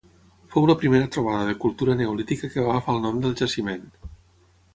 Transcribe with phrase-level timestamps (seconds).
[0.53, 3.87] Fou la primera trobada de cultura neolítica que va agafar el nom del jaciment.